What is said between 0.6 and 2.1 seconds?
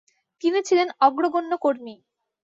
ছিলেন অগ্রগণ্য কর্মী।